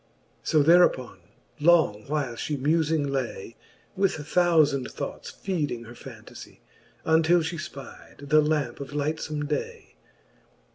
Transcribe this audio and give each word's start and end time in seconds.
XVII. 0.39 0.49
So 0.51 0.63
thereuppon 0.63 1.19
long 1.59 2.05
while 2.07 2.33
Ihe 2.33 2.57
mufing 2.59 3.11
lay. 3.11 3.55
With 3.95 4.13
thoufand 4.15 4.89
thoughts 4.89 5.29
feeding 5.29 5.83
her 5.83 5.93
fantafie, 5.93 6.61
Untill 7.05 7.41
Ihe 7.41 7.59
fpide 7.69 8.27
the 8.29 8.41
lampe 8.41 8.79
of 8.79 8.93
lightfome 8.95 9.47
day. 9.47 9.93